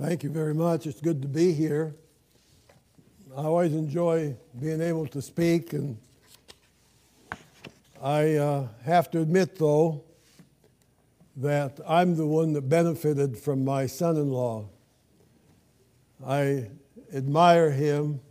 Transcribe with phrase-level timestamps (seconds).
[0.00, 0.86] Thank you very much.
[0.86, 1.94] It's good to be here.
[3.36, 5.98] I always enjoy being able to speak, and
[8.02, 10.02] I uh, have to admit, though,
[11.36, 14.70] that I'm the one that benefited from my son in law.
[16.26, 16.70] I
[17.12, 18.22] admire him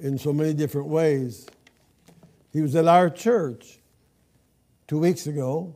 [0.00, 1.46] in so many different ways.
[2.54, 3.80] He was at our church
[4.86, 5.74] two weeks ago.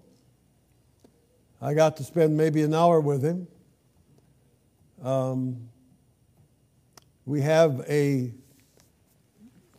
[1.60, 3.48] I got to spend maybe an hour with him.
[5.02, 5.68] Um,
[7.26, 8.32] we have a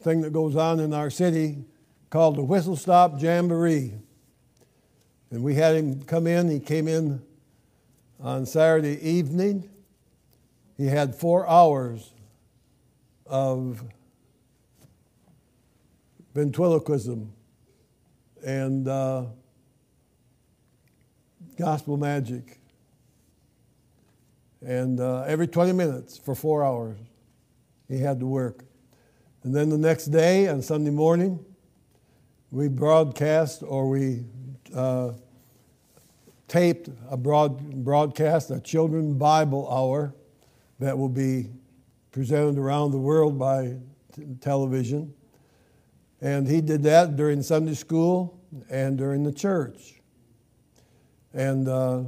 [0.01, 1.63] thing that goes on in our city
[2.09, 3.93] called the Whistle Stop Jamboree.
[5.31, 6.49] And we had him come in.
[6.49, 7.21] He came in
[8.19, 9.69] on Saturday evening.
[10.77, 12.11] He had four hours
[13.25, 13.81] of
[16.35, 17.31] ventriloquism
[18.45, 19.23] and uh,
[21.57, 22.59] gospel magic.
[24.65, 26.97] And uh, every 20 minutes for four hours,
[27.89, 28.63] he had to work.
[29.43, 31.43] And then the next day, on Sunday morning,
[32.49, 34.23] we broadcast or we
[34.73, 35.11] uh,
[36.47, 40.13] taped a broad, broadcast, a children Bible hour
[40.79, 41.49] that will be
[42.11, 43.75] presented around the world by
[44.15, 45.13] t- television.
[46.21, 49.95] And he did that during Sunday school and during the church.
[51.33, 52.03] And uh,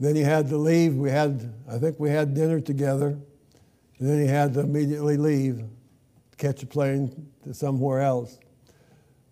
[0.00, 0.94] then he had to leave.
[0.94, 3.18] We had, I think we had dinner together.
[3.98, 5.64] And then he had to immediately leave,
[6.36, 8.38] catch a plane to somewhere else.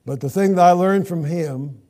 [0.04, 1.80] But the thing that I learned from him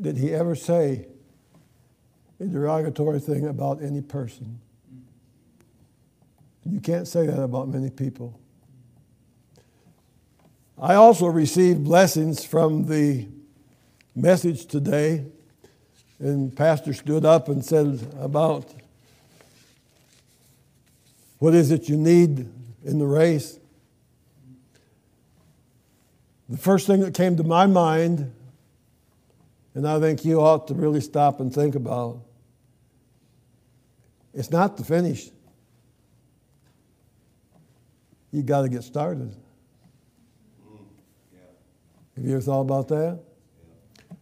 [0.00, 1.06] did he ever say
[2.40, 4.60] a derogatory thing about any person.
[6.66, 8.40] You can't say that about many people.
[10.76, 13.28] I also received blessings from the
[14.16, 15.24] message today,
[16.18, 18.74] and Pastor stood up and said about
[21.38, 22.50] what is it you need
[22.84, 23.59] in the race.
[26.50, 28.34] The first thing that came to my mind,
[29.74, 32.22] and I think you ought to really stop and think about,
[34.34, 35.30] it's not the finish.
[38.32, 39.32] You got to get started.
[42.16, 43.20] Have you ever thought about that?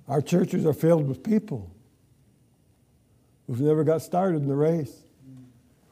[0.06, 1.70] Our churches are filled with people
[3.46, 4.94] who've never got started in the race.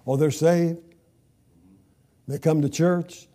[0.07, 0.83] Oh, they're saved.
[2.29, 3.27] They come to church.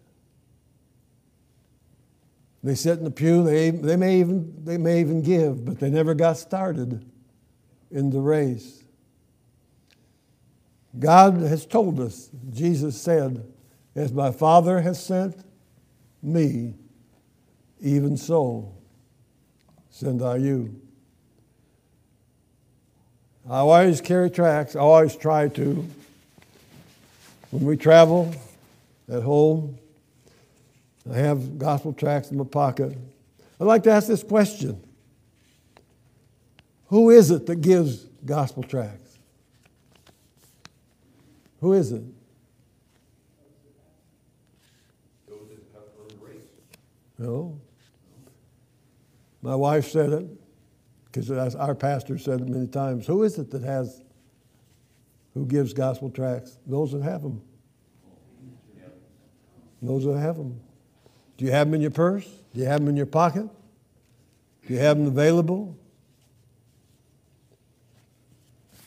[2.64, 5.90] They sit in the pew, they, they, may even, they may even give, but they
[5.90, 7.04] never got started
[7.90, 8.84] in the race.
[10.98, 13.52] God has told us, Jesus said,
[13.96, 15.44] As my Father has sent
[16.22, 16.76] me,
[17.80, 18.76] even so
[19.90, 20.80] send I you.
[23.50, 25.88] I always carry tracts, I always try to.
[27.50, 28.34] When we travel
[29.12, 29.78] at home,
[31.10, 32.98] I have gospel tracts in my pocket.
[33.60, 34.82] I'd like to ask this question
[36.88, 39.20] Who is it that gives gospel tracts?
[41.60, 42.04] Who is it?
[45.28, 46.42] Those that have earned grace.
[47.18, 47.60] No.
[49.44, 50.28] My wife said it,
[51.06, 53.08] because our pastor said it many times.
[53.08, 54.04] Who is it that has,
[55.34, 56.58] who gives gospel tracts?
[56.66, 57.42] Those that have them.
[59.82, 60.60] Those that have them.
[61.42, 62.28] Do you have them in your purse?
[62.54, 63.50] Do you have them in your pocket?
[64.68, 65.76] Do you have them available?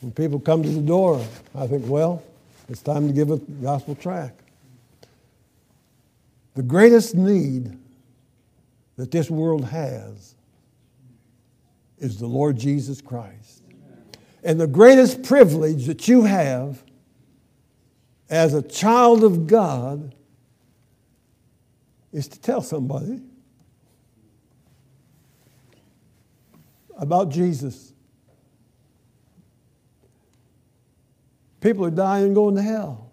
[0.01, 1.21] When people come to the door,
[1.53, 2.23] I think, well,
[2.69, 4.41] it's time to give a gospel tract.
[6.55, 7.77] The greatest need
[8.99, 10.37] that this world has
[11.99, 13.65] is the Lord Jesus Christ.
[14.45, 16.85] And the greatest privilege that you have
[18.31, 20.15] as a child of God
[22.15, 23.21] is to tell somebody
[26.97, 27.93] about Jesus.
[31.61, 33.11] People are dying and going to hell.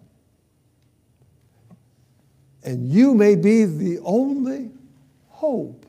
[2.62, 4.70] And you may be the only
[5.28, 5.84] hope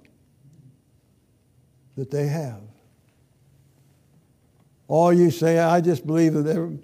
[1.95, 2.61] that they have.
[4.87, 6.79] All you say, I just believe that,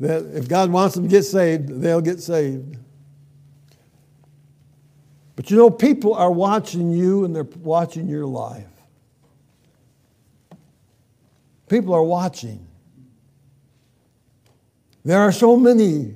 [0.00, 2.78] that if God wants them to get saved, they'll get saved.
[5.36, 8.66] But you know, people are watching you and they're watching your life.
[11.68, 12.66] People are watching.
[15.04, 16.14] There are so many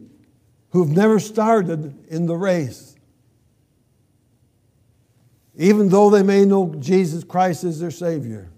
[0.70, 2.94] who've never started in the race.
[5.56, 8.48] Even though they may know Jesus Christ as their Savior.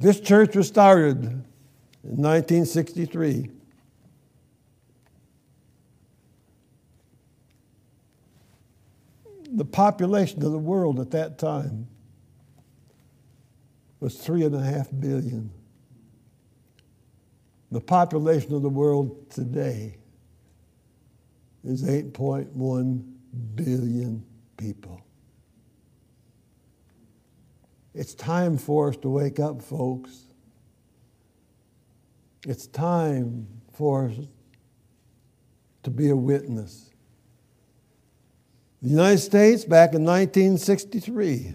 [0.00, 1.44] This church was started in
[2.02, 3.50] 1963.
[9.54, 11.86] The population of the world at that time
[14.00, 15.52] was three and a half billion.
[17.70, 19.96] The population of the world today
[21.62, 23.04] is 8.1
[23.54, 24.24] billion
[24.56, 25.00] people.
[27.94, 30.24] It's time for us to wake up, folks.
[32.44, 34.16] It's time for us
[35.84, 36.90] to be a witness.
[38.84, 41.54] The United States, back in 1963,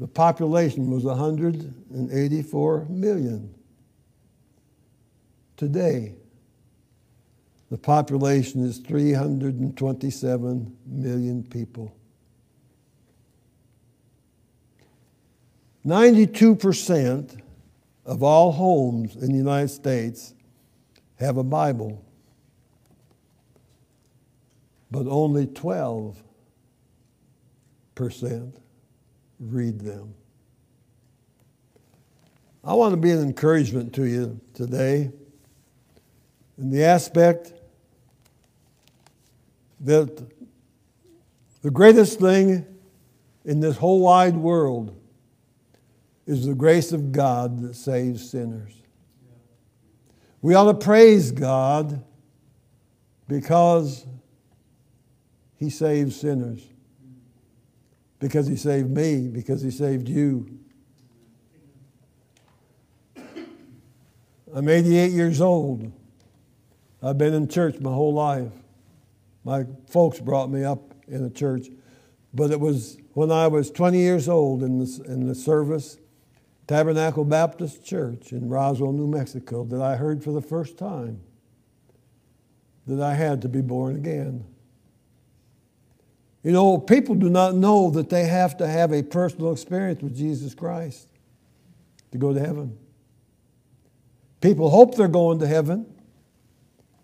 [0.00, 3.54] the population was 184 million.
[5.56, 6.16] Today,
[7.70, 11.96] the population is 327 million people.
[15.86, 17.40] 92%
[18.04, 20.34] of all homes in the United States
[21.20, 22.04] have a Bible,
[24.94, 26.14] but only 12%
[29.40, 30.14] read them.
[32.62, 35.10] I want to be an encouragement to you today
[36.56, 37.54] in the aspect
[39.80, 40.24] that
[41.62, 42.64] the greatest thing
[43.44, 44.96] in this whole wide world
[46.24, 48.80] is the grace of God that saves sinners.
[50.40, 52.04] We ought to praise God
[53.26, 54.06] because
[55.64, 56.62] He saves sinners.
[58.18, 60.58] Because He saved me, because He saved you.
[64.54, 65.90] I'm 88 years old.
[67.02, 68.52] I've been in church my whole life.
[69.42, 71.68] My folks brought me up in a church,
[72.34, 75.96] but it was when I was 20 years old in the, in the service
[76.66, 81.22] Tabernacle Baptist Church in Roswell, New Mexico, that I heard for the first time
[82.86, 84.44] that I had to be born again.
[86.44, 90.14] You know, people do not know that they have to have a personal experience with
[90.14, 91.08] Jesus Christ
[92.12, 92.78] to go to heaven.
[94.42, 95.86] People hope they're going to heaven.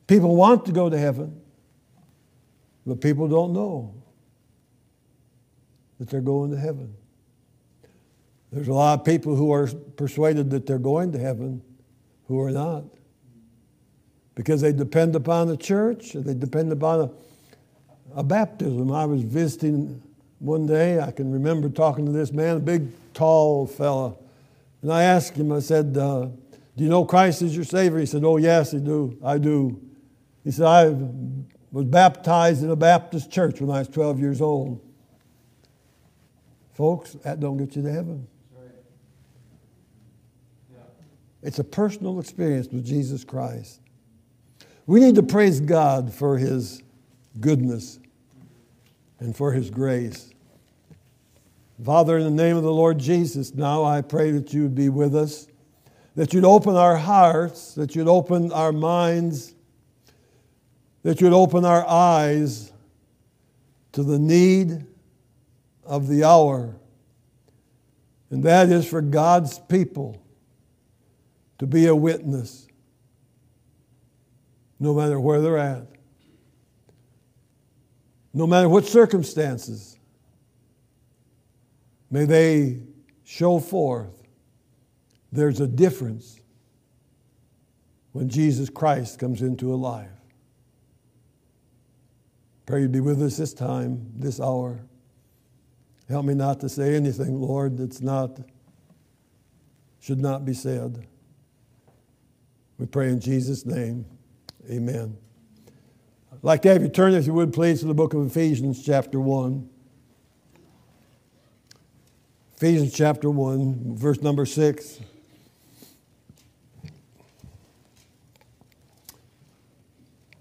[0.06, 1.40] People want to go to heaven.
[2.86, 3.94] But people don't know
[5.98, 6.94] that they're going to heaven.
[8.52, 11.62] There's a lot of people who are persuaded that they're going to heaven
[12.26, 12.84] who are not.
[14.34, 17.10] Because they depend upon the church, they depend upon a,
[18.14, 18.90] a baptism.
[18.92, 20.02] I was visiting
[20.40, 24.14] one day, I can remember talking to this man, a big, tall fella.
[24.82, 26.28] And I asked him, I said, uh,
[26.76, 27.98] Do you know Christ is your Savior?
[27.98, 29.18] He said, Oh, yes, I do.
[29.22, 29.80] I do.
[30.42, 30.94] He said, I
[31.70, 34.80] was baptized in a Baptist church when I was 12 years old.
[36.72, 38.26] Folks, that don't get you to heaven.
[41.42, 43.80] It's a personal experience with Jesus Christ.
[44.86, 46.82] We need to praise God for His
[47.38, 47.99] goodness
[49.20, 50.30] and for His grace.
[51.84, 54.88] Father, in the name of the Lord Jesus, now I pray that you would be
[54.88, 55.46] with us,
[56.16, 59.54] that you'd open our hearts, that you'd open our minds,
[61.02, 62.72] that you'd open our eyes
[63.92, 64.84] to the need
[65.84, 66.74] of the hour.
[68.30, 70.22] And that is for God's people
[71.58, 72.66] to be a witness,
[74.78, 75.86] no matter where they're at,
[78.32, 79.98] no matter what circumstances.
[82.10, 82.80] May they
[83.24, 84.20] show forth
[85.32, 86.40] there's a difference
[88.12, 90.08] when Jesus Christ comes into a life.
[92.66, 94.80] Pray you be with us this time, this hour.
[96.08, 98.40] Help me not to say anything, Lord, that's not,
[100.00, 101.06] should not be said.
[102.78, 104.06] We pray in Jesus' name.
[104.68, 105.16] Amen.
[106.40, 108.82] I'd like to have you turn, if you would, please, to the book of Ephesians,
[108.82, 109.68] chapter 1.
[112.56, 115.00] Ephesians chapter 1, verse number 6.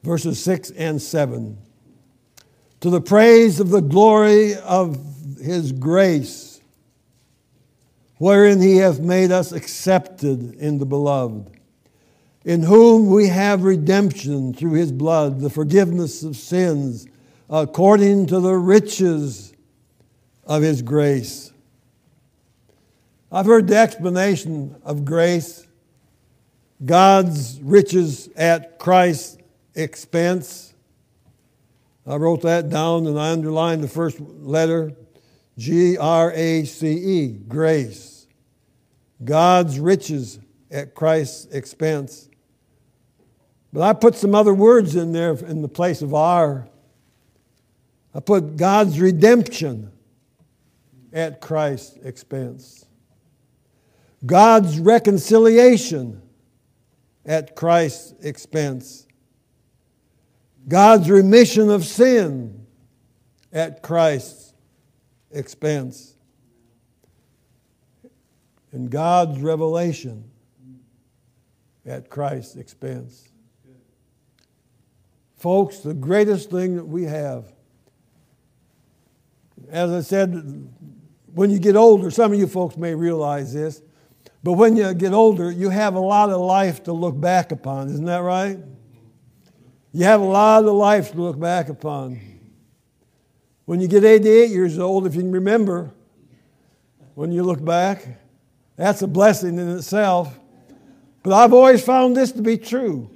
[0.01, 1.57] Verses 6 and 7.
[2.79, 4.97] To the praise of the glory of
[5.41, 6.61] his grace,
[8.19, 11.58] wherein he hath made us accepted in the beloved
[12.45, 17.07] in whom we have redemption through his blood, the forgiveness of sins,
[17.49, 19.53] according to the riches
[20.45, 21.51] of his grace.
[23.31, 25.67] I've heard the explanation of grace
[26.83, 29.37] God's riches at Christ's
[29.75, 30.73] expense.
[32.07, 34.93] I wrote that down and I underlined the first letter
[35.57, 38.27] G R A C E, grace.
[39.23, 40.39] God's riches
[40.71, 42.28] at Christ's expense.
[43.71, 46.67] But I put some other words in there in the place of our.
[48.13, 49.91] I put God's redemption
[51.13, 52.85] at Christ's expense.
[54.25, 56.21] God's reconciliation
[57.25, 59.07] at Christ's expense.
[60.67, 62.65] God's remission of sin
[63.53, 64.53] at Christ's
[65.31, 66.15] expense.
[68.71, 70.29] And God's revelation
[71.85, 73.29] at Christ's expense.
[75.39, 77.45] Folks, the greatest thing that we have,
[79.69, 80.33] as I said,
[81.33, 83.81] when you get older, some of you folks may realize this,
[84.43, 87.87] but when you get older, you have a lot of life to look back upon.
[87.87, 88.59] Isn't that right?
[89.93, 92.19] You have a lot of life to look back upon.
[93.63, 95.91] When you get 88 years old, if you can remember,
[97.15, 98.05] when you look back,
[98.75, 100.37] that's a blessing in itself.
[101.23, 103.09] But I've always found this to be true.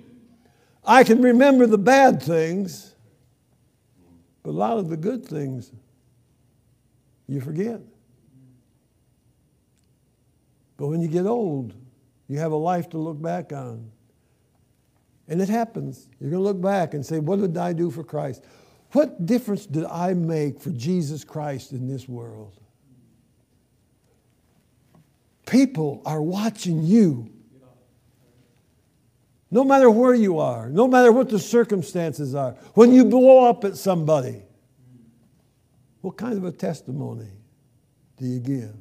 [0.85, 2.95] I can remember the bad things,
[4.43, 5.71] but a lot of the good things
[7.27, 7.79] you forget.
[10.77, 11.73] But when you get old,
[12.27, 13.91] you have a life to look back on.
[15.27, 16.09] And it happens.
[16.19, 18.43] You're going to look back and say, What did I do for Christ?
[18.91, 22.59] What difference did I make for Jesus Christ in this world?
[25.45, 27.32] People are watching you.
[29.53, 33.63] No matter where you are, no matter what the circumstances are, when you blow up
[33.63, 34.41] at somebody,
[36.01, 37.29] what kind of a testimony
[38.17, 38.73] do you give?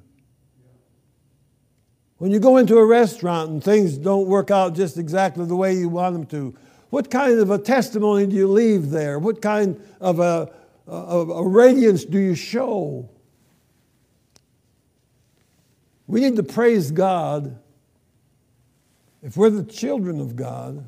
[2.16, 5.74] When you go into a restaurant and things don't work out just exactly the way
[5.74, 9.18] you want them to, what kind of a testimony do you leave there?
[9.18, 10.50] What kind of a,
[10.86, 13.10] a, a radiance do you show?
[16.06, 17.58] We need to praise God.
[19.22, 20.84] If we're the children of God,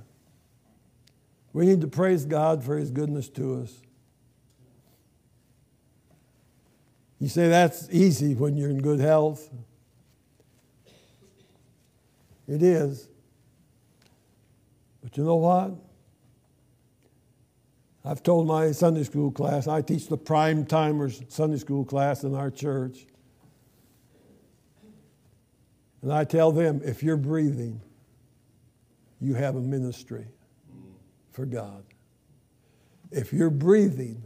[1.52, 3.80] we need to praise God for His goodness to us.
[7.20, 9.48] You say that's easy when you're in good health.
[12.48, 13.08] It is.
[15.02, 15.72] But you know what?
[18.04, 22.34] I've told my Sunday school class, I teach the prime timers Sunday school class in
[22.34, 23.06] our church.
[26.02, 27.80] And I tell them if you're breathing,
[29.20, 30.26] you have a ministry
[31.32, 31.84] for God.
[33.10, 34.22] If you're breathing,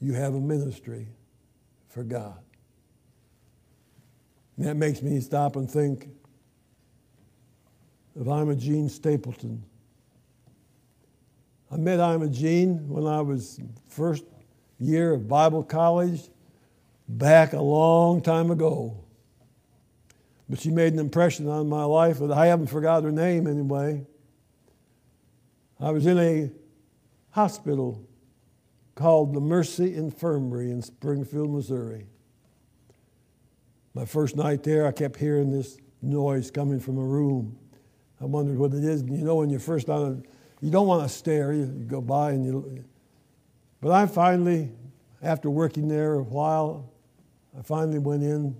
[0.00, 1.08] you have a ministry
[1.88, 2.38] for God.
[4.56, 6.08] And that makes me stop and think
[8.18, 9.64] of Imogene Stapleton.
[11.70, 14.24] I met Imogene when I was first
[14.78, 16.28] year of Bible college
[17.08, 19.03] back a long time ago.
[20.48, 24.06] But she made an impression on my life, but I haven't forgot her name anyway.
[25.80, 26.50] I was in a
[27.30, 28.06] hospital
[28.94, 32.06] called the Mercy Infirmary in Springfield, Missouri.
[33.94, 37.58] My first night there, I kept hearing this noise coming from a room.
[38.20, 39.02] I wondered what it is.
[39.02, 40.24] You know, when you're first on
[40.64, 41.52] you don't want to stare.
[41.52, 42.84] You, you go by and you.
[43.82, 44.70] But I finally,
[45.22, 46.90] after working there a while,
[47.58, 48.56] I finally went in.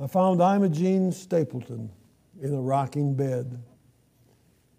[0.00, 1.90] I found Imogene Stapleton
[2.40, 3.62] in a rocking bed.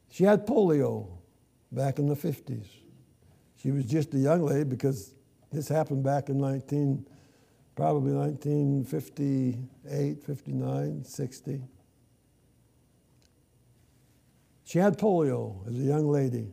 [0.10, 1.07] She had polio
[1.72, 2.67] back in the 50s.
[3.55, 5.15] She was just a young lady because
[5.51, 7.07] this happened back in 19,
[7.75, 11.63] probably 1958, 59, 60.
[14.65, 16.51] She had polio as a young lady.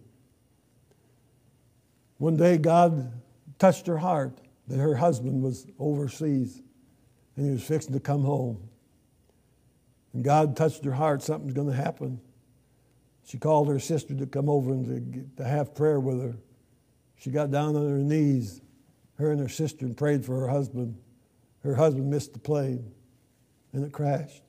[2.18, 3.20] One day, God
[3.58, 6.61] touched her heart that her husband was overseas
[7.36, 8.68] and he was fixing to come home.
[10.12, 12.20] And God touched her heart, something's going to happen.
[13.24, 16.36] She called her sister to come over and to, to have prayer with her.
[17.16, 18.60] She got down on her knees,
[19.14, 20.98] her and her sister, and prayed for her husband.
[21.62, 22.92] Her husband missed the plane
[23.72, 24.42] and it crashed.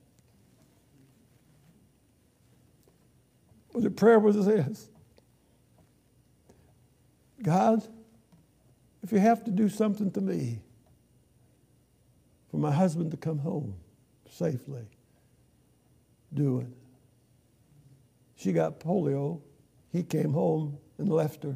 [3.71, 4.89] But the prayer was this
[7.41, 7.85] God,
[9.01, 10.59] if you have to do something to me
[12.53, 13.73] for my husband to come home
[14.29, 14.83] safely,
[16.35, 16.67] do it.
[18.35, 19.41] She got polio.
[19.91, 21.55] He came home and left her.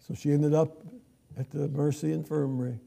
[0.00, 0.84] So she ended up
[1.38, 2.80] at the Mercy Infirmary.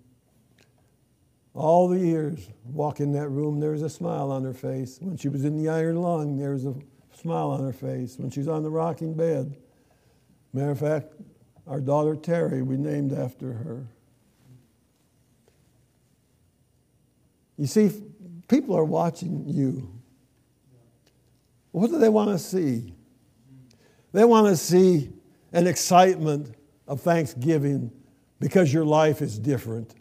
[1.53, 4.97] All the years, walk in that room, there was a smile on her face.
[4.99, 6.75] When she was in the iron lung, there was a
[7.13, 8.17] smile on her face.
[8.17, 9.55] When she was on the rocking bed,
[10.51, 11.13] matter of fact,
[11.67, 13.87] our daughter Terry, we named after her.
[17.61, 17.91] You see,
[18.47, 19.87] people are watching you.
[21.69, 22.95] What do they want to see?
[24.13, 25.11] They want to see
[25.53, 26.55] an excitement
[26.87, 27.91] of thanksgiving
[28.39, 29.93] because your life is different.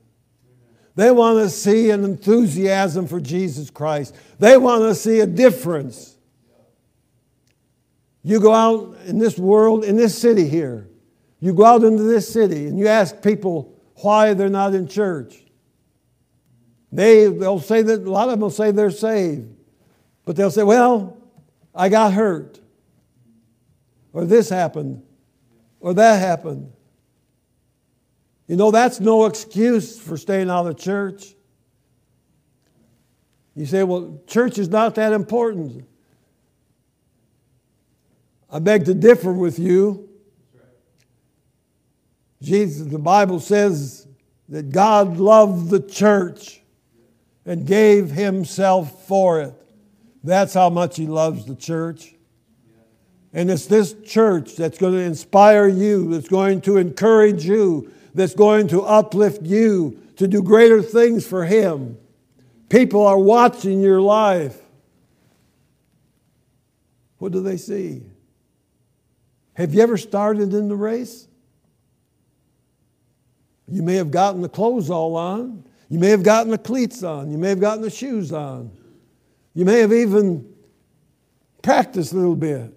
[0.95, 4.17] They want to see an enthusiasm for Jesus Christ.
[4.39, 6.17] They want to see a difference.
[8.23, 10.89] You go out in this world, in this city here,
[11.41, 15.45] you go out into this city and you ask people why they're not in church.
[16.93, 19.55] They, they'll say that, a lot of them will say they're saved.
[20.25, 21.17] But they'll say, well,
[21.75, 22.61] I got hurt.
[24.13, 25.03] Or this happened.
[25.81, 26.73] Or that happened.
[28.49, 31.35] You know, that's no excuse for staying out of church.
[33.55, 35.85] You say, well, church is not that important.
[38.51, 40.09] I beg to differ with you.
[42.43, 44.09] Jesus, the Bible says
[44.49, 46.60] that God loved the church
[47.45, 49.55] and gave himself for it.
[50.23, 52.15] That's how much he loves the church.
[53.33, 58.35] And it's this church that's going to inspire you, that's going to encourage you, that's
[58.35, 61.97] going to uplift you to do greater things for Him.
[62.69, 64.59] People are watching your life.
[67.19, 68.03] What do they see?
[69.55, 71.29] Have you ever started in the race?
[73.69, 75.65] You may have gotten the clothes all on.
[75.91, 77.31] You may have gotten the cleats on.
[77.31, 78.71] You may have gotten the shoes on.
[79.55, 80.49] You may have even
[81.63, 82.73] practiced a little bit.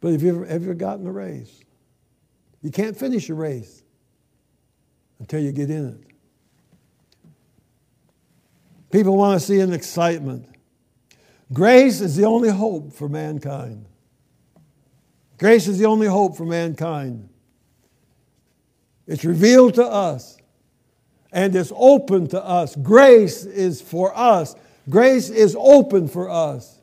[0.00, 1.60] But have you ever, have ever gotten a race?
[2.62, 3.82] You can't finish a race
[5.18, 6.00] until you get in it.
[8.90, 10.48] People want to see an excitement.
[11.52, 13.84] Grace is the only hope for mankind.
[15.36, 17.28] Grace is the only hope for mankind.
[19.06, 20.38] It's revealed to us
[21.34, 22.74] and it's open to us.
[22.76, 24.54] Grace is for us.
[24.88, 26.80] Grace is open for us.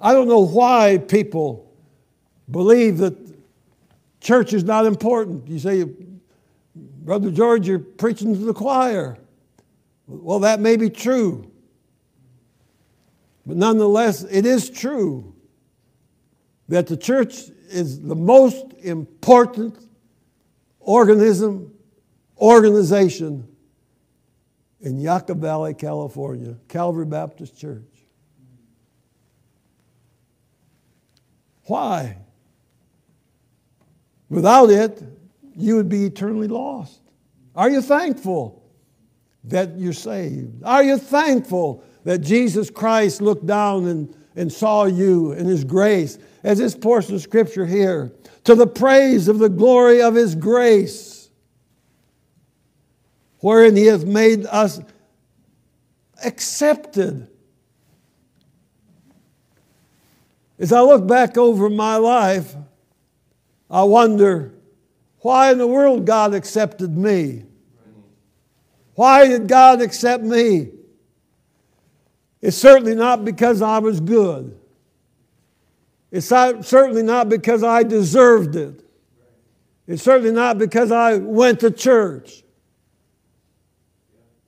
[0.00, 1.70] I don't know why people
[2.50, 3.18] believe that
[4.24, 5.46] Church is not important.
[5.48, 5.84] You say,
[6.74, 9.18] Brother George, you're preaching to the choir.
[10.06, 11.50] Well, that may be true.
[13.44, 15.34] But nonetheless, it is true
[16.68, 17.34] that the church
[17.68, 19.76] is the most important
[20.80, 21.73] organism,
[22.44, 23.48] organization
[24.80, 27.82] in Yucca Valley, California, Calvary Baptist Church.
[31.62, 32.18] Why?
[34.28, 35.02] Without it,
[35.56, 37.00] you would be eternally lost.
[37.56, 38.62] Are you thankful
[39.44, 40.62] that you're saved?
[40.64, 46.18] Are you thankful that Jesus Christ looked down and, and saw you in His grace?
[46.42, 48.12] As this portion of Scripture here,
[48.44, 51.13] to the praise of the glory of His grace,
[53.44, 54.80] wherein He has made us
[56.24, 57.28] accepted.
[60.58, 62.56] As I look back over my life,
[63.70, 64.54] I wonder
[65.18, 67.44] why in the world God accepted me.
[68.94, 70.70] Why did God accept me?
[72.40, 74.58] It's certainly not because I was good.
[76.10, 78.82] It's certainly not because I deserved it.
[79.86, 82.43] It's certainly not because I went to church.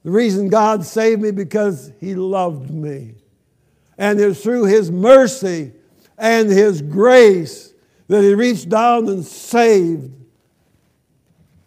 [0.06, 3.16] The reason God saved me because He loved me.
[3.98, 5.72] And it's through His mercy
[6.16, 7.74] and His grace
[8.06, 10.12] that he reached down and saved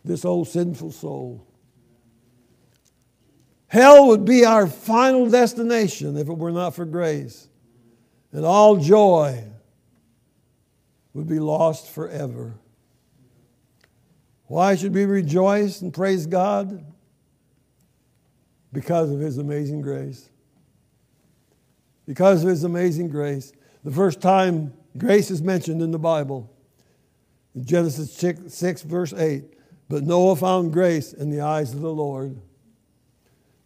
[0.05, 1.45] this old sinful soul.
[3.67, 7.49] Hell would be our final destination if it were not for grace.
[8.31, 9.43] And all joy
[11.13, 12.53] would be lost forever.
[14.45, 16.85] Why should we rejoice and praise God?
[18.71, 20.29] Because of His amazing grace.
[22.05, 23.51] Because of His amazing grace.
[23.83, 26.51] The first time Grace is mentioned in the Bible.
[27.55, 29.43] In Genesis 6, verse 8.
[29.87, 32.39] But Noah found grace in the eyes of the Lord.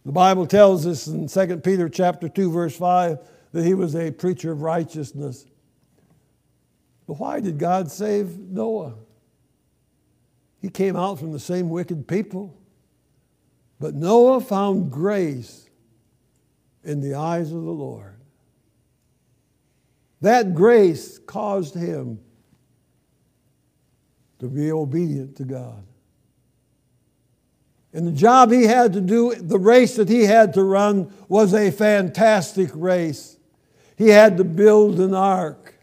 [0.04, 3.18] The Bible tells us in 2 Peter chapter 2, verse 5,
[3.52, 5.46] that he was a preacher of righteousness.
[7.06, 8.94] But why did God save Noah?
[10.60, 12.56] He came out from the same wicked people.
[13.80, 15.68] But Noah found grace
[16.84, 18.16] in the eyes of the Lord.
[20.20, 22.20] That grace caused him
[24.38, 25.84] to be obedient to God.
[27.92, 31.54] And the job he had to do, the race that he had to run, was
[31.54, 33.36] a fantastic race.
[33.96, 35.74] He had to build an ark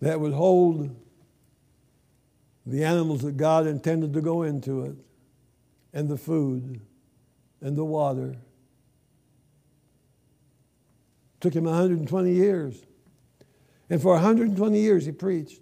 [0.00, 0.96] that would hold
[2.64, 4.96] the animals that God intended to go into it,
[5.92, 6.80] and the food,
[7.60, 8.36] and the water.
[11.40, 12.82] Took him 120 years.
[13.90, 15.60] And for 120 years, he preached.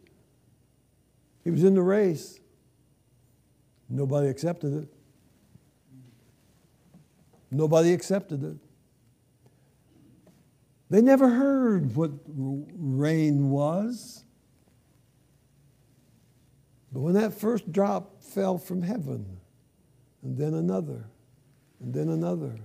[1.42, 2.38] He was in the race.
[3.88, 4.88] Nobody accepted it.
[7.50, 8.56] Nobody accepted it.
[10.90, 14.24] They never heard what rain was.
[16.92, 19.39] But when that first drop fell from heaven,
[20.22, 21.06] and then another,
[21.80, 22.58] and then another,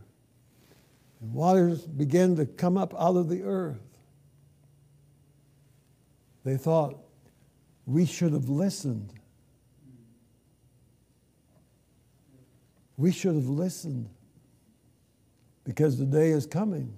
[1.22, 3.80] and waters began to come up out of the earth,
[6.44, 7.00] they thought,
[7.86, 9.14] we should have listened.
[12.98, 14.10] We should have listened
[15.66, 16.96] because the day is coming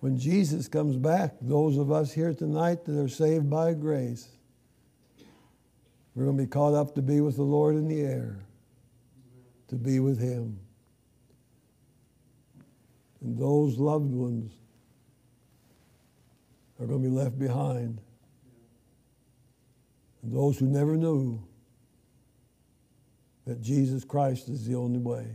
[0.00, 1.34] when Jesus comes back.
[1.40, 4.28] Those of us here tonight that are saved by grace,
[6.14, 8.38] we're going to be caught up to be with the Lord in the air,
[9.78, 10.58] to be with Him.
[13.20, 14.52] And those loved ones
[16.80, 18.00] are going to be left behind.
[20.22, 21.42] And those who never knew
[23.46, 25.26] that Jesus Christ is the only way.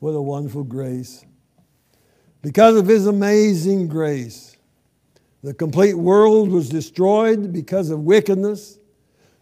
[0.00, 1.24] What a wonderful grace.
[2.42, 4.56] Because of his amazing grace,
[5.42, 8.78] the complete world was destroyed because of wickedness.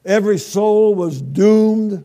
[0.05, 2.05] Every soul was doomed.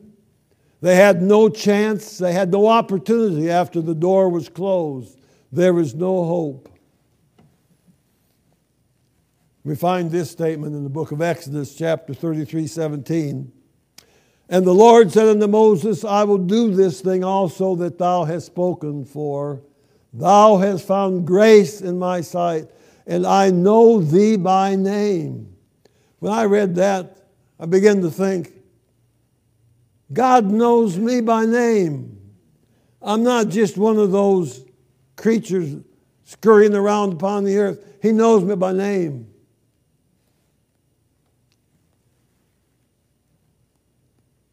[0.83, 5.17] They had no chance, they had no opportunity after the door was closed.
[5.49, 6.67] There was no hope.
[9.63, 13.49] We find this statement in the book of Exodus, chapter 33 17.
[14.49, 18.47] And the Lord said unto Moses, I will do this thing also that thou hast
[18.47, 19.61] spoken, for
[20.11, 22.69] thou hast found grace in my sight,
[23.07, 25.55] and I know thee by name.
[26.19, 27.19] When I read that,
[27.57, 28.62] I began to think,
[30.11, 32.19] God knows me by name.
[33.01, 34.65] I'm not just one of those
[35.15, 35.75] creatures
[36.23, 37.83] scurrying around upon the earth.
[38.01, 39.27] He knows me by name.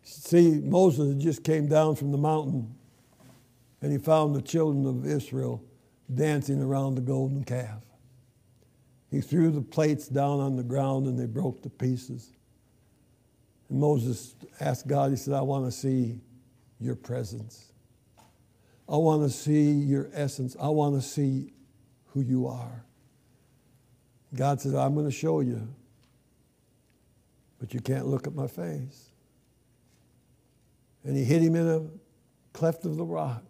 [0.03, 2.75] See, Moses just came down from the mountain
[3.83, 5.65] and he found the children of Israel
[6.13, 7.83] dancing around the golden calf.
[9.11, 12.31] He threw the plates down on the ground and they broke to pieces.
[13.71, 16.21] And Moses asked God, he said, I want to see
[16.81, 17.73] your presence.
[18.89, 20.57] I want to see your essence.
[20.61, 21.53] I want to see
[22.07, 22.85] who you are.
[24.35, 25.69] God said, I'm going to show you,
[27.59, 29.11] but you can't look at my face.
[31.05, 31.83] And he hit him in a
[32.53, 33.45] cleft of the rock,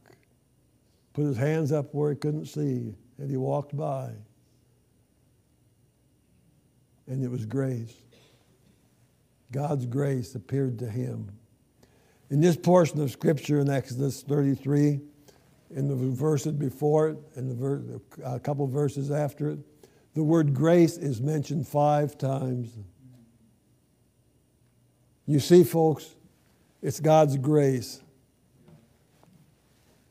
[1.14, 4.10] put his hands up where he couldn't see, and he walked by.
[7.06, 7.94] And it was grace.
[9.52, 11.30] God's grace appeared to him.
[12.30, 15.00] In this portion of Scripture in Exodus 33,
[15.74, 19.58] in the verses before it and ver- a couple verses after it,
[20.14, 22.76] the word grace is mentioned five times.
[25.26, 26.14] You see, folks,
[26.82, 28.00] it's God's grace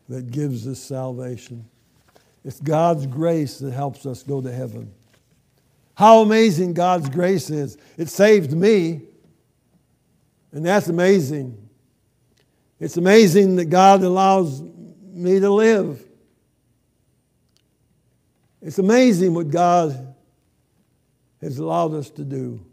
[0.07, 1.65] that gives us salvation.
[2.43, 4.91] It's God's grace that helps us go to heaven.
[5.95, 7.77] How amazing God's grace is.
[7.97, 9.01] It saved me,
[10.51, 11.69] and that's amazing.
[12.79, 16.03] It's amazing that God allows me to live.
[18.61, 20.15] It's amazing what God
[21.41, 22.65] has allowed us to do.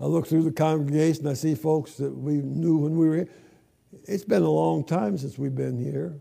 [0.00, 3.28] I look through the congregation, I see folks that we knew when we were here.
[4.04, 6.16] It's been a long time since we've been here.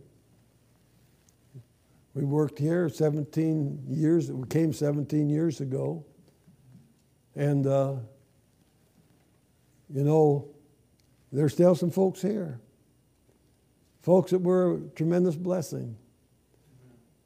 [2.13, 6.03] We worked here 17 years, we came 17 years ago.
[7.36, 7.97] And, uh,
[9.89, 10.47] you know,
[11.32, 12.60] there's still some folks here.
[14.02, 15.97] Folks that were a tremendous blessing.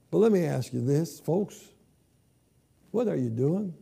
[0.09, 1.59] But let me ask you this, folks.
[2.91, 3.73] What are you doing?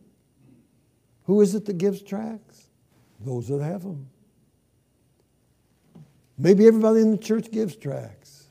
[1.24, 2.68] Who is it that gives tracts?
[3.20, 4.08] Those that have them.
[6.38, 8.46] Maybe everybody in the church gives tracts.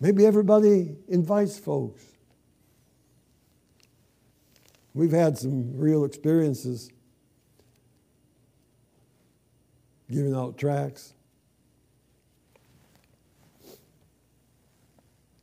[0.00, 2.04] Maybe everybody invites folks.
[4.92, 6.90] We've had some real experiences
[10.14, 11.12] giving out tracts.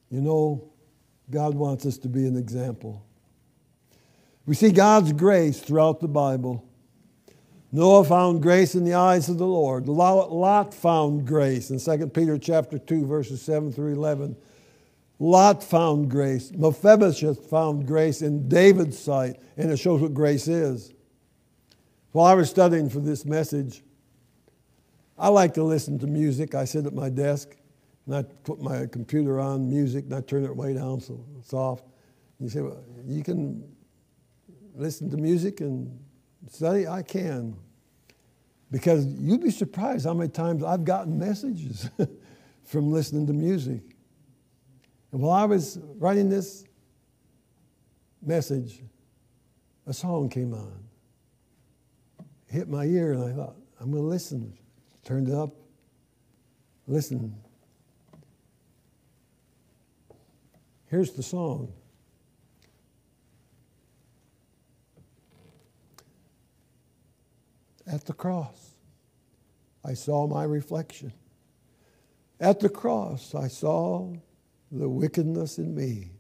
[0.10, 0.72] You know,
[1.30, 3.06] God wants us to be an example.
[4.46, 6.68] We see God's grace throughout the Bible.
[7.72, 9.88] Noah found grace in the eyes of the Lord.
[9.88, 14.36] Lot found grace in 2 Peter chapter 2 verses 7 through 11.
[15.20, 16.52] Lot found grace.
[16.52, 20.94] Mephibosheth found grace in David's sight, and it shows what grace is.
[22.12, 23.84] While I was studying for this message,
[25.22, 26.56] I like to listen to music.
[26.56, 27.56] I sit at my desk
[28.08, 31.86] and I put my computer on music and I turn it way down so soft.
[32.40, 33.64] You say, well, you can
[34.74, 35.96] listen to music and
[36.50, 36.88] study?
[36.88, 37.56] I can.
[38.72, 41.88] Because you'd be surprised how many times I've gotten messages
[42.64, 43.82] from listening to music.
[45.12, 46.64] And while I was writing this
[48.24, 48.82] message,
[49.86, 50.84] a song came on.
[52.48, 54.58] hit my ear, and I thought, I'm going to listen.
[55.04, 55.52] Turned it up.
[56.88, 57.36] Listen.
[60.88, 61.72] Here's the song.
[67.88, 68.72] At the cross,
[69.84, 71.12] I saw my reflection.
[72.40, 74.14] At the cross, I saw
[74.72, 76.12] the wickedness in me.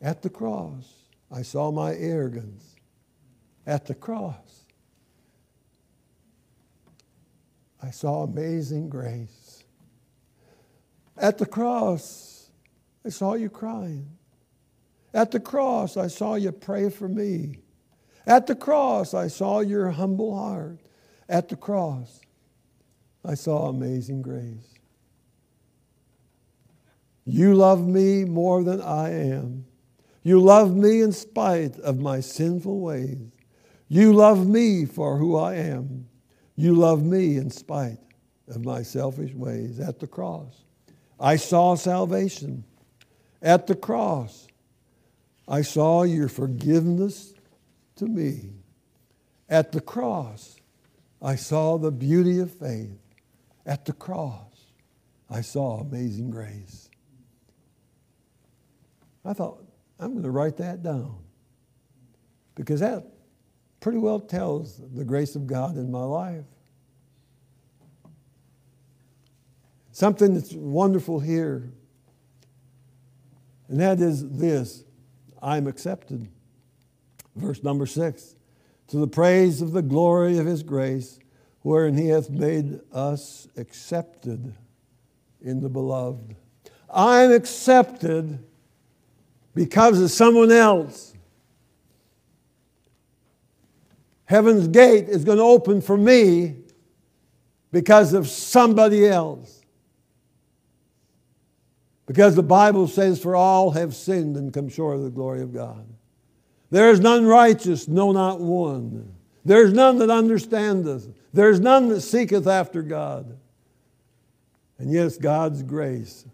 [0.00, 0.86] At the cross,
[1.30, 2.76] I saw my arrogance.
[3.66, 4.59] At the cross,
[7.82, 9.64] I saw amazing grace.
[11.16, 12.50] At the cross,
[13.04, 14.08] I saw you crying.
[15.12, 17.60] At the cross, I saw you pray for me.
[18.26, 20.78] At the cross, I saw your humble heart.
[21.28, 22.20] At the cross,
[23.24, 24.74] I saw amazing grace.
[27.24, 29.66] You love me more than I am.
[30.22, 33.30] You love me in spite of my sinful ways.
[33.88, 36.09] You love me for who I am.
[36.60, 37.96] You love me in spite
[38.46, 39.80] of my selfish ways.
[39.80, 40.62] At the cross,
[41.18, 42.64] I saw salvation.
[43.40, 44.46] At the cross,
[45.48, 47.32] I saw your forgiveness
[47.96, 48.50] to me.
[49.48, 50.60] At the cross,
[51.22, 52.98] I saw the beauty of faith.
[53.64, 54.66] At the cross,
[55.30, 56.90] I saw amazing grace.
[59.24, 59.64] I thought,
[59.98, 61.20] I'm going to write that down
[62.54, 63.06] because that
[63.80, 66.44] pretty well tells the grace of God in my life.
[70.00, 71.70] Something that's wonderful here,
[73.68, 74.82] and that is this
[75.42, 76.26] I'm accepted.
[77.36, 78.34] Verse number six
[78.88, 81.18] to the praise of the glory of his grace,
[81.60, 84.54] wherein he hath made us accepted
[85.42, 86.34] in the beloved.
[86.88, 88.42] I'm accepted
[89.54, 91.12] because of someone else.
[94.24, 96.56] Heaven's gate is going to open for me
[97.70, 99.59] because of somebody else.
[102.10, 105.54] Because the Bible says, For all have sinned and come short of the glory of
[105.54, 105.86] God.
[106.68, 109.14] There is none righteous, no, not one.
[109.44, 111.06] There is none that understandeth.
[111.32, 113.38] There is none that seeketh after God.
[114.78, 116.24] And yes, God's grace.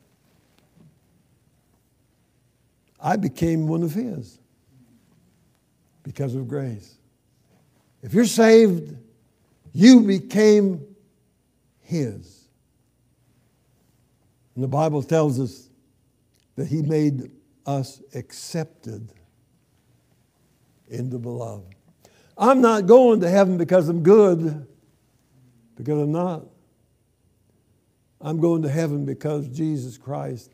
[2.98, 4.38] I became one of His
[6.04, 6.94] because of grace.
[8.02, 8.96] If you're saved,
[9.74, 10.80] you became
[11.82, 12.48] His.
[14.54, 15.65] And the Bible tells us
[16.57, 17.31] that He made
[17.64, 19.12] us accepted
[20.88, 21.75] in the beloved.
[22.38, 24.66] I'm not going to heaven because I'm good,
[25.77, 26.45] because I'm not.
[28.21, 30.53] I'm going to heaven because Jesus Christ.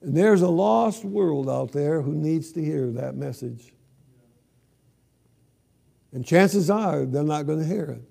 [0.00, 3.72] And there's a lost world out there who needs to hear that message.
[6.12, 8.02] And chances are they're not going to hear it.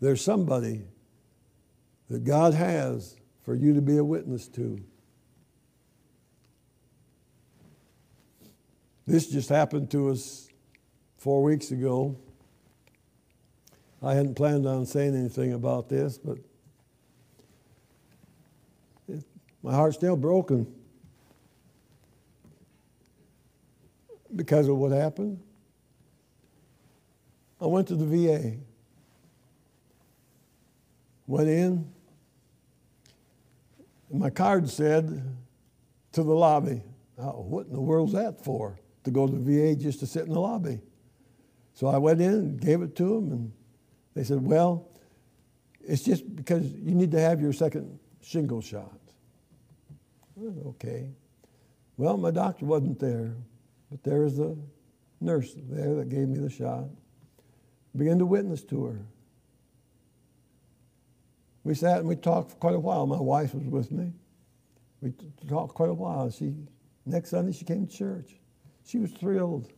[0.00, 0.82] There's somebody
[2.08, 4.82] that God has for you to be a witness to.
[9.06, 10.48] This just happened to us
[11.18, 12.16] four weeks ago.
[14.02, 16.38] I hadn't planned on saying anything about this, but
[19.08, 19.24] it,
[19.62, 20.72] my heart's still broken
[24.34, 25.40] because of what happened.
[27.60, 28.56] I went to the VA,
[31.26, 31.90] went in,
[34.10, 35.22] and my card said
[36.12, 36.82] to the lobby.
[37.18, 38.78] Oh, what in the world's that for?
[39.04, 40.80] To go to the VA just to sit in the lobby?
[41.74, 43.52] So I went in and gave it to them, and
[44.14, 44.88] they said, Well,
[45.86, 48.98] it's just because you need to have your second shingle shot.
[50.40, 51.10] Said, okay.
[51.96, 53.36] Well, my doctor wasn't there,
[53.90, 54.56] but there was a
[55.20, 56.84] nurse there that gave me the shot.
[57.96, 58.98] Began to witness to her.
[61.62, 63.06] We sat and we talked for quite a while.
[63.06, 64.12] My wife was with me.
[65.00, 65.12] We
[65.48, 66.30] talked quite a while.
[66.30, 66.54] She
[67.06, 68.34] next Sunday she came to church.
[68.86, 69.72] She was thrilled.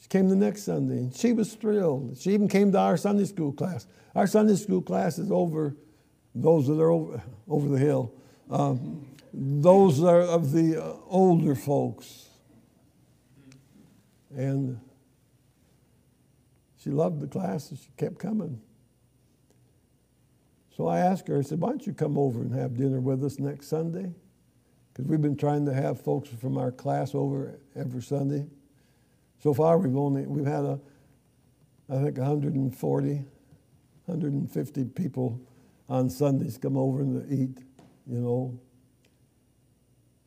[0.00, 2.16] She came the next Sunday and she was thrilled.
[2.18, 3.86] She even came to our Sunday school class.
[4.14, 5.76] Our Sunday school class is over
[6.34, 8.12] those that are over, over the hill.
[8.50, 12.28] Um, those are of the uh, older folks.
[14.34, 14.80] And
[16.78, 18.60] she loved the class and she kept coming.
[20.76, 23.22] So I asked her, I said, why don't you come over and have dinner with
[23.22, 24.14] us next Sunday?
[25.00, 28.46] Because we've been trying to have folks from our class over every Sunday.
[29.42, 30.78] So far, we've only, we've had a,
[31.88, 33.14] I think 140,
[34.04, 35.40] 150 people
[35.88, 37.64] on Sundays come over and eat,
[38.06, 38.60] you know.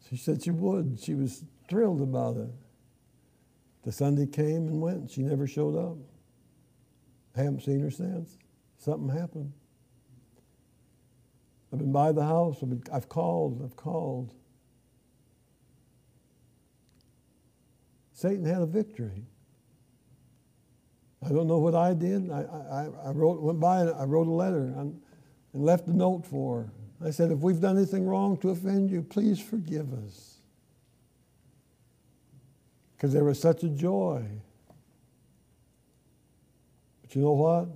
[0.09, 0.99] She said she would.
[0.99, 2.49] She was thrilled about it.
[3.83, 5.11] The Sunday came and went.
[5.11, 5.97] She never showed up.
[7.37, 8.39] I haven't seen her since.
[8.79, 9.53] Something happened.
[11.71, 12.57] I've been by the house.
[12.63, 13.61] I've, been, I've called.
[13.63, 14.33] I've called.
[18.23, 19.25] Satan had a victory.
[21.25, 22.31] I don't know what I did.
[22.31, 25.01] I, I, I wrote, went by and I wrote a letter and,
[25.51, 26.69] and left a note for her.
[27.05, 30.37] I said, if we've done anything wrong to offend you, please forgive us.
[32.95, 34.25] Because there was such a joy.
[37.01, 37.67] But you know what?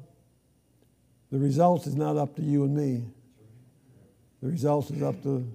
[1.29, 3.03] The results is not up to you and me.
[4.41, 5.45] The results is up to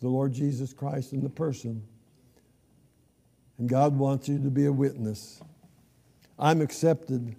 [0.00, 1.86] the Lord Jesus Christ and the person.
[3.58, 5.40] And God wants you to be a witness.
[6.38, 7.36] I'm accepted.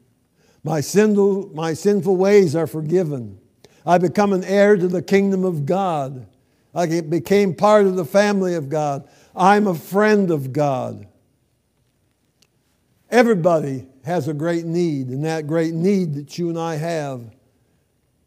[0.63, 3.39] My sinful, my sinful ways are forgiven.
[3.85, 6.27] I become an heir to the kingdom of God.
[6.73, 9.07] I became part of the family of God.
[9.35, 11.07] I'm a friend of God.
[13.09, 17.35] Everybody has a great need, and that great need that you and I have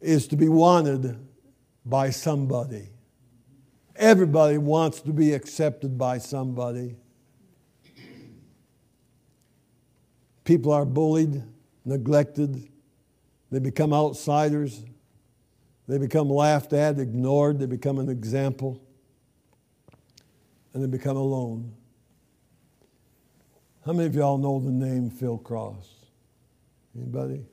[0.01, 1.19] is to be wanted
[1.85, 2.89] by somebody.
[3.97, 6.97] Everybody wants to be accepted by somebody.
[10.49, 11.43] People are bullied,
[11.85, 12.71] neglected,
[13.51, 14.83] they become outsiders,
[15.87, 18.81] they become laughed at, ignored, they become an example,
[20.73, 21.71] and they become alone.
[23.85, 25.87] How many of y'all know the name Phil Cross?
[26.97, 27.45] Anybody?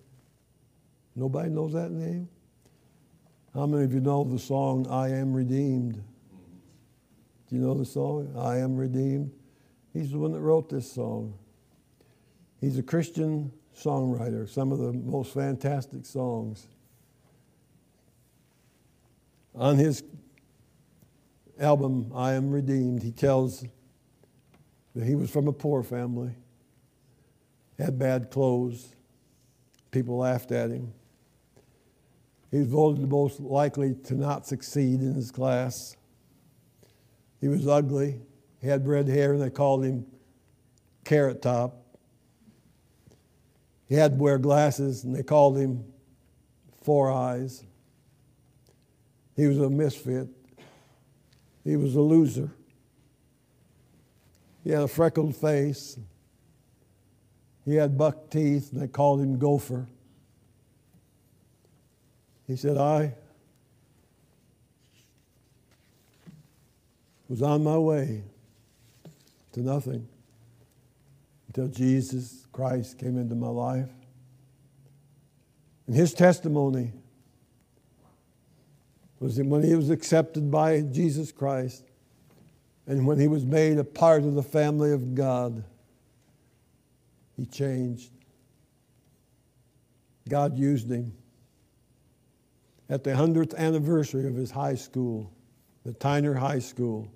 [1.18, 2.30] Nobody knows that name?
[3.54, 5.96] How many of you know the song I Am Redeemed?
[7.50, 8.34] Do you know the song?
[8.38, 9.34] I Am Redeemed?
[9.92, 11.38] He's the one that wrote this song.
[12.66, 16.66] He's a Christian songwriter, some of the most fantastic songs.
[19.54, 20.04] On his
[21.60, 23.64] album, I Am Redeemed, he tells
[24.96, 26.32] that he was from a poor family,
[27.78, 28.96] had bad clothes,
[29.92, 30.92] people laughed at him.
[32.50, 35.96] He was voted the most likely to not succeed in his class.
[37.40, 38.22] He was ugly.
[38.60, 40.08] He had red hair, and they called him
[41.04, 41.85] Carrot Top.
[43.88, 45.86] He had to wear glasses, and they called him
[46.82, 47.64] Four Eyes.
[49.36, 50.28] He was a misfit.
[51.64, 52.52] He was a loser.
[54.64, 55.98] He had a freckled face.
[57.66, 59.88] He had buck teeth, and they called him Gopher.
[62.48, 63.14] He said, I
[67.28, 68.24] was on my way
[69.54, 70.08] to nothing
[71.48, 73.90] until Jesus Christ came into my life.
[75.88, 76.94] And his testimony
[79.20, 81.84] was when he was accepted by Jesus Christ
[82.88, 85.66] and when he was made a part of the family of God,
[87.36, 88.12] he changed.
[90.30, 91.12] God used him
[92.88, 95.30] at the 100th anniversary of his high school,
[95.84, 97.12] the Tyner High School.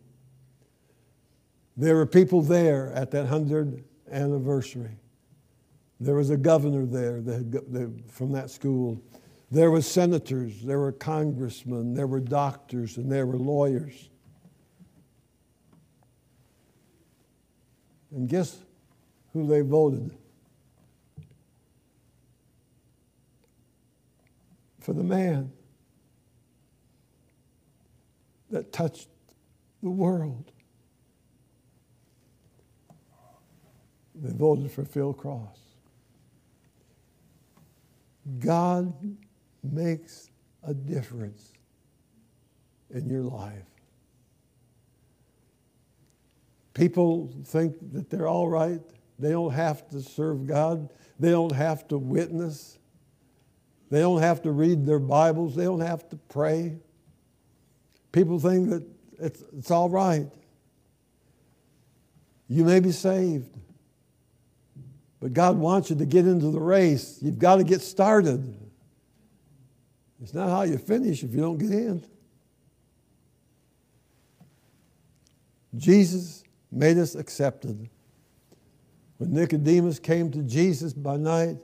[1.77, 4.97] There were people there at that 100th anniversary.
[5.99, 9.01] There was a governor there that, from that school.
[9.51, 14.09] There were senators, there were congressmen, there were doctors, and there were lawyers.
[18.11, 18.57] And guess
[19.33, 20.15] who they voted?
[24.79, 25.51] For the man
[28.49, 29.09] that touched
[29.83, 30.51] the world.
[34.15, 35.68] They voted for Phil Cross.
[38.37, 38.93] God
[39.63, 40.29] makes
[40.63, 41.53] a difference
[42.91, 43.65] in your life.
[46.73, 48.79] People think that they're all right.
[49.17, 50.89] They don't have to serve God.
[51.19, 52.77] They don't have to witness.
[53.89, 55.55] They don't have to read their Bibles.
[55.55, 56.77] They don't have to pray.
[58.11, 58.87] People think that
[59.19, 60.27] it's, it's all right.
[62.47, 63.55] You may be saved.
[65.19, 67.19] But God wants you to get into the race.
[67.21, 68.55] You've got to get started.
[70.21, 72.03] It's not how you finish if you don't get in.
[75.75, 77.89] Jesus made us accepted.
[79.17, 81.57] When Nicodemus came to Jesus by night,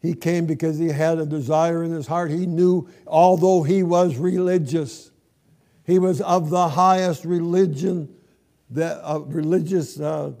[0.00, 2.30] he came because he had a desire in his heart.
[2.30, 5.10] He knew, although he was religious,
[5.84, 8.14] he was of the highest religion
[8.70, 10.32] that uh, religious uh,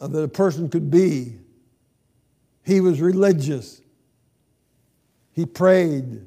[0.00, 1.38] that a person could be.
[2.64, 3.80] He was religious.
[5.32, 6.26] He prayed.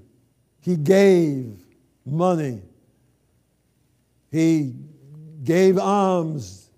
[0.62, 1.64] He gave
[2.06, 2.62] money.
[4.32, 4.74] He
[5.44, 6.70] gave alms.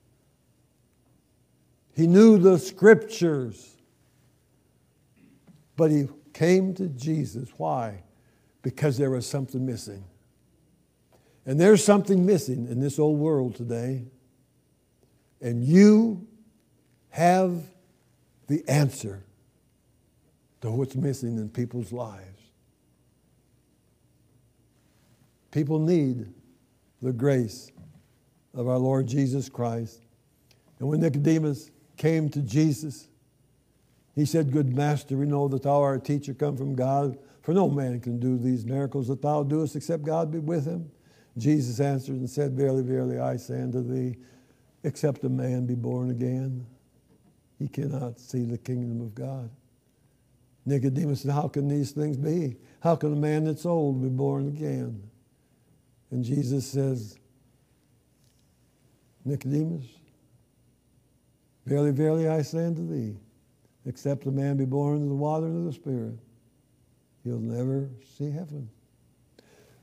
[1.93, 3.75] He knew the scriptures.
[5.75, 7.49] But he came to Jesus.
[7.57, 8.03] Why?
[8.61, 10.03] Because there was something missing.
[11.45, 14.05] And there's something missing in this old world today.
[15.41, 16.27] And you
[17.09, 17.63] have
[18.47, 19.23] the answer
[20.61, 22.25] to what's missing in people's lives.
[25.51, 26.27] People need
[27.01, 27.71] the grace
[28.53, 30.01] of our Lord Jesus Christ.
[30.79, 33.07] And when Nicodemus came to Jesus,
[34.15, 37.53] he said, Good master, we know that thou art a teacher come from God, for
[37.53, 40.91] no man can do these miracles that thou doest except God be with him.
[41.37, 44.17] Jesus answered and said, Verily, verily, I say unto thee,
[44.83, 46.65] except a man be born again,
[47.59, 49.49] he cannot see the kingdom of God.
[50.65, 52.55] Nicodemus said, How can these things be?
[52.79, 55.03] How can a man that's old be born again?
[56.11, 57.17] And Jesus says,
[59.25, 59.85] Nicodemus,
[61.65, 63.17] verily, verily, I say unto thee,
[63.85, 66.17] except a man be born of the water and of the Spirit,
[67.23, 68.69] he'll never see heaven.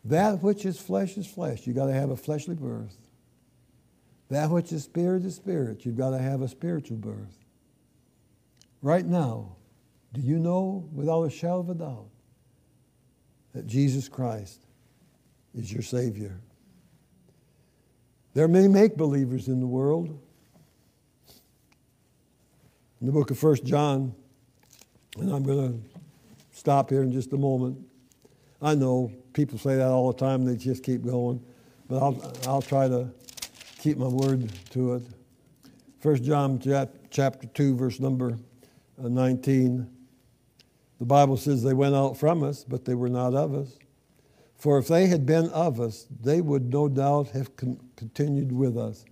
[0.04, 1.66] That which is flesh is flesh.
[1.66, 2.96] You've got to have a fleshly birth.
[4.28, 5.84] That which is spirit is spirit.
[5.84, 7.45] You've got to have a spiritual birth.
[8.86, 9.56] Right now,
[10.12, 12.06] do you know without a shadow of a doubt
[13.52, 14.60] that Jesus Christ
[15.56, 16.38] is your Savior?
[18.32, 20.16] There are many make believers in the world.
[23.00, 24.14] In the book of 1 John,
[25.18, 25.98] and I'm going to
[26.52, 27.84] stop here in just a moment.
[28.62, 31.44] I know people say that all the time, they just keep going,
[31.88, 33.08] but I'll, I'll try to
[33.80, 35.02] keep my word to it.
[36.02, 36.60] 1 John
[37.10, 38.38] chapter 2, verse number
[39.02, 39.90] Uh, 19.
[40.98, 43.78] The Bible says they went out from us, but they were not of us.
[44.56, 48.78] For if they had been of us, they would no doubt have con- continued with
[48.78, 49.04] us.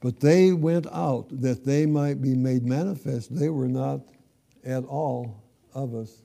[0.00, 3.34] But they went out that they might be made manifest.
[3.34, 4.00] They were not
[4.64, 5.42] at all
[5.72, 6.22] of us.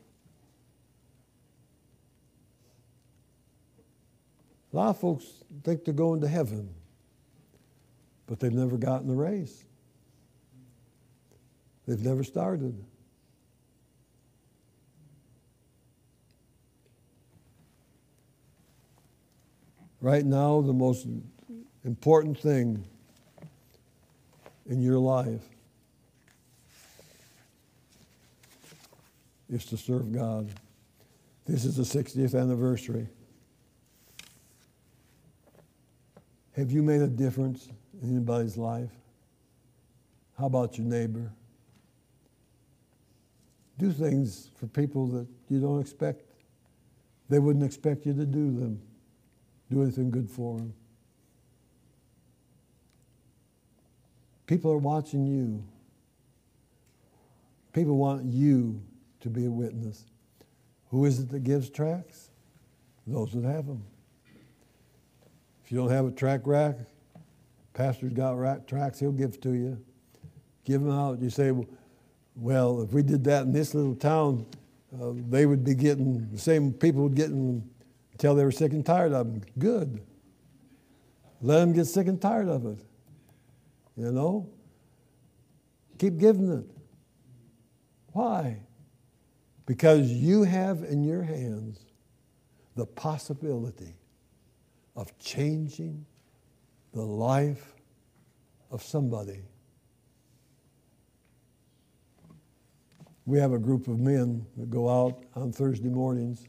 [4.74, 5.26] A lot of folks
[5.64, 6.74] think they're going to heaven,
[8.26, 9.66] but they've never gotten the race.
[11.92, 12.82] They've never started.
[20.00, 21.06] Right now, the most
[21.84, 22.86] important thing
[24.68, 25.44] in your life
[29.50, 30.50] is to serve God.
[31.46, 33.10] This is the 60th anniversary.
[36.56, 37.68] Have you made a difference
[38.02, 38.94] in anybody's life?
[40.40, 41.34] How about your neighbor?
[43.82, 46.22] Do things for people that you don't expect.
[47.30, 48.80] They wouldn't expect you to do them.
[49.72, 50.72] Do anything good for them.
[54.46, 55.64] People are watching you.
[57.74, 58.80] People want you
[59.22, 60.06] to be a witness.
[60.92, 62.30] Who is it that gives tracts?
[63.08, 63.84] Those that have them.
[65.66, 66.76] If you don't have a track rack,
[67.74, 69.84] pastor's got rack tracts, he'll give to you.
[70.66, 71.20] Give them out.
[71.20, 71.66] You say, well,
[72.38, 74.46] if we did that in this little town,
[74.94, 77.70] uh, they would be getting, the same people would get them
[78.14, 79.42] until they were sick and tired of them.
[79.58, 80.02] Good.
[81.42, 82.78] Let them get sick and tired of it.
[83.98, 84.50] You know?
[85.98, 86.66] Keep giving it.
[88.14, 88.60] Why?
[89.66, 91.80] Because you have in your hands
[92.76, 93.96] the possibility
[94.96, 96.06] of changing
[96.94, 97.74] the life
[98.70, 99.44] of somebody.
[103.26, 106.48] We have a group of men that go out on Thursday mornings.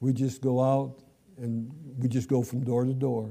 [0.00, 1.02] We just go out
[1.38, 3.30] and we just go from door to door.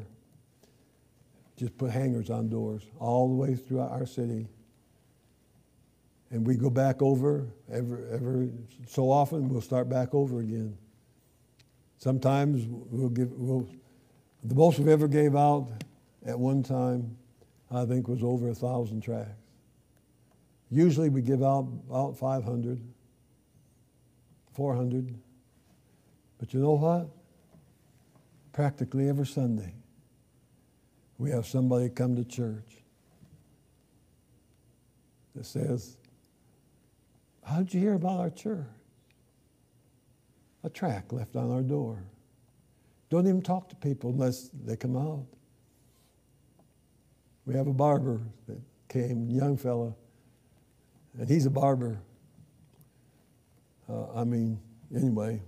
[1.58, 4.48] Just put hangers on doors all the way through our city.
[6.32, 8.52] And we go back over every
[8.88, 10.78] so often, we'll start back over again.
[11.98, 13.68] Sometimes we'll, give, we'll
[14.44, 15.70] The most we ever gave out
[16.26, 17.18] at one time,
[17.70, 19.49] I think, was over a thousand tracts.
[20.72, 22.80] Usually we give out about 500,
[24.54, 25.16] 400.
[26.38, 27.10] But you know what?
[28.54, 29.74] Practically every Sunday,
[31.18, 32.84] we have somebody come to church
[35.36, 35.98] that says,
[37.44, 38.66] How did you hear about our church?
[40.64, 42.04] A track left on our door.
[43.10, 45.26] Don't even talk to people unless they come out.
[47.46, 48.60] We have a barber that
[48.90, 49.94] came, young fella,
[51.18, 52.00] and he's a barber.
[53.90, 54.60] Uh, I mean,
[54.96, 55.42] anyway,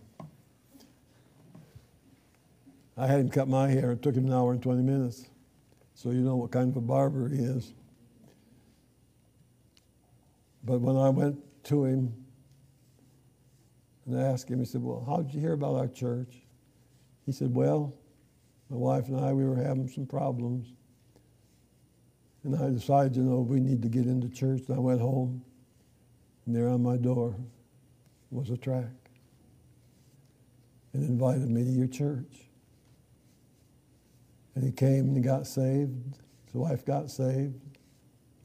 [2.97, 3.91] I had him cut my hair.
[3.91, 5.25] It took him an hour and 20 minutes.
[5.93, 7.73] So you know what kind of a barber he is.
[10.63, 12.13] But when I went to him
[14.05, 16.35] and I asked him, he said, Well, how did you hear about our church?
[17.25, 17.93] He said, Well,
[18.69, 20.73] my wife and I, we were having some problems.
[22.43, 24.61] And I decided, you know, we need to get into church.
[24.67, 25.43] And I went home,
[26.47, 27.35] there on my door
[28.29, 29.09] was a tract
[30.93, 32.49] and invited me to your church.
[34.55, 36.17] And he came and he got saved.
[36.45, 37.59] His wife got saved.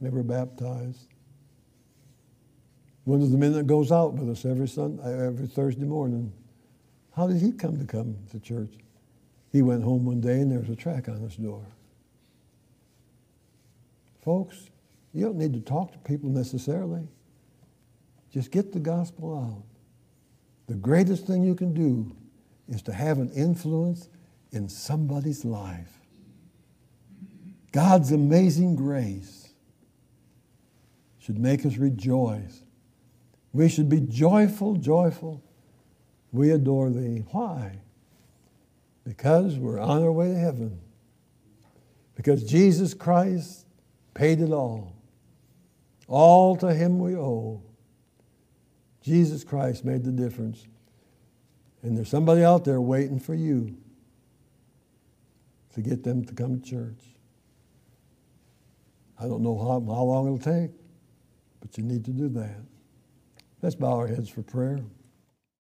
[0.01, 1.09] Were baptized.
[3.05, 6.32] One of the men that goes out with us every Sunday, uh, every Thursday morning.
[7.14, 8.74] How did he come to come to church?
[9.53, 11.64] He went home one day and there was a tract on his door.
[14.22, 14.70] Folks,
[15.14, 17.09] you don't need to talk to people necessarily.
[18.37, 19.64] Just get the gospel out.
[20.66, 22.14] The greatest thing you can do
[22.68, 24.11] is to have an influence
[24.53, 26.01] in somebody's life.
[27.72, 29.55] God's amazing grace
[31.18, 32.61] should make us rejoice.
[33.55, 35.43] We should be joyful, joyful.
[36.30, 37.24] We adore thee.
[37.30, 37.78] Why?
[39.03, 40.78] Because we're on our way to heaven.
[42.14, 43.64] Because Jesus Christ
[44.12, 44.93] paid it all.
[46.07, 47.62] All to him we owe.
[49.07, 50.67] Jesus Christ made the difference.
[51.83, 53.77] And there's somebody out there waiting for you
[55.75, 56.99] to get them to come to church.
[59.17, 60.73] I don't know how, how long it'll take,
[61.61, 62.57] but you need to do that.
[63.63, 64.81] Let's bow our heads for prayer.